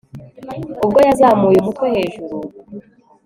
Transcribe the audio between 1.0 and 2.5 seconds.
yazamuye umutwe hejuru